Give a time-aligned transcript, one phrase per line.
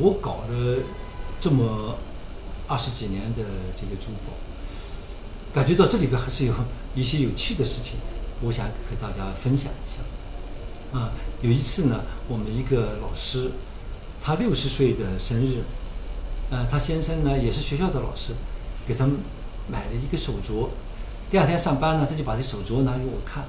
[0.00, 0.78] 我搞了
[1.40, 1.96] 这么
[2.68, 3.42] 二十几年的
[3.74, 4.32] 这个珠宝，
[5.52, 6.54] 感觉到这里边还是有
[6.94, 7.98] 一些有趣的事情，
[8.40, 10.00] 我想和大家分享一下。
[10.98, 11.12] 啊，
[11.42, 13.50] 有一次呢，我们一个老师，
[14.20, 15.62] 他六十岁的生日，
[16.50, 18.32] 呃，他先生呢也是学校的老师，
[18.86, 19.04] 给他
[19.68, 20.68] 买了一个手镯。
[21.28, 23.44] 第二天上班呢，他就把这手镯拿给我看，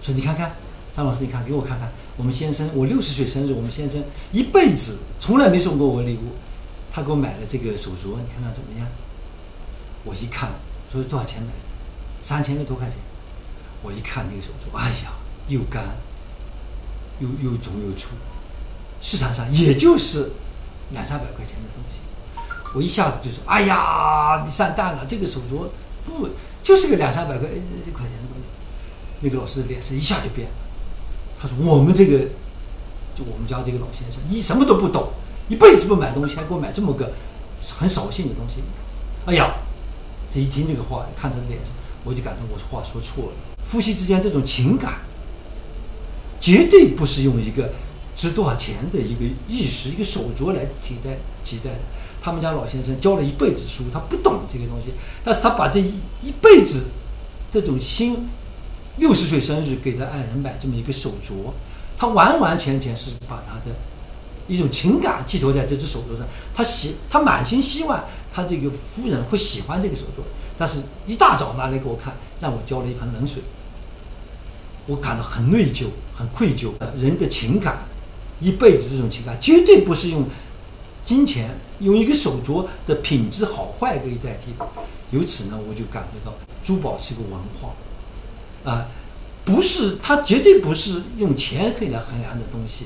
[0.00, 0.56] 说：“你看看，
[0.96, 6.32] 张老师，你看，给我看看，我们先生，我六十岁生日，我们先生一辈子从来没送过我礼物，
[6.90, 8.88] 他给我买了这个手镯，你看看怎么样？”
[10.04, 10.52] 我一看，
[10.90, 11.58] 说多少钱买的？
[12.22, 12.96] 三千多块钱。
[13.82, 15.12] 我一看那个手镯，哎呀，
[15.48, 15.84] 又干。
[17.18, 18.08] 又又肿又粗，
[19.00, 20.30] 市场上也就是
[20.90, 22.00] 两三百块钱的东西，
[22.74, 25.02] 我一下子就说：“哎呀，你上当了！
[25.06, 25.66] 这个手镯
[26.04, 26.28] 不
[26.62, 28.44] 就是个两三百块块钱的东西？”
[29.20, 30.54] 那个老师脸色一下就变了，
[31.40, 32.18] 他说：“我们这个，
[33.14, 35.08] 就我们家这个老先生，你什么都不懂，
[35.48, 37.12] 一辈子不买东西，还给我买这么个
[37.78, 38.56] 很扫兴的东西。”
[39.26, 39.54] 哎呀，
[40.30, 43.32] 这一听这个话，看他的脸上，我就感到我话说错了。
[43.64, 45.00] 夫妻之间这种情感。
[46.38, 47.72] 绝对不是用一个
[48.14, 51.80] 值多少钱的一个玉石、一个手镯来替代替代的。
[52.22, 54.92] 他们家老先生教了一辈子书，他不懂这个东西，
[55.24, 56.84] 但是他把这一一辈子
[57.50, 58.28] 这种心，
[58.98, 61.52] 六十岁生日给他爱人买这么一个手镯，
[61.96, 63.74] 他完完全全是把他的
[64.48, 66.26] 一种情感寄托在这只手镯上。
[66.54, 68.02] 他喜，他满心希望
[68.32, 70.22] 他这个夫人会喜欢这个手镯，
[70.56, 73.42] 但是一大早拿来给我看，让我浇了一盆冷水。
[74.86, 76.70] 我感到很内疚，很愧疚。
[76.96, 77.78] 人的情感，
[78.40, 80.24] 一辈子这种情感，绝对不是用
[81.04, 84.66] 金钱、用一个手镯的品质好坏可以代替的。
[85.10, 87.74] 由此呢，我就感觉到珠宝是个文化，
[88.66, 88.86] 啊，
[89.44, 92.84] 不是它绝对不是用钱可以来衡量的东西。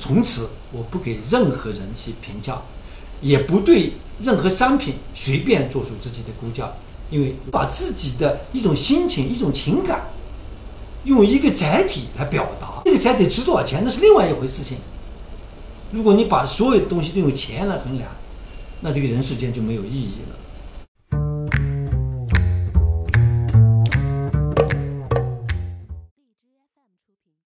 [0.00, 2.60] 从此，我不给任何人去评价，
[3.20, 6.72] 也不对任何商品随便做出自己的估价，
[7.10, 10.08] 因为把自己的一种心情、一种情感。
[11.04, 14.76] 用一个载体来表达，这个载体值多少钱，那是另外一回事情。
[15.92, 18.10] 如果你把所有东西都用钱来衡量，
[18.80, 20.36] 那这个人世间就没有意义了。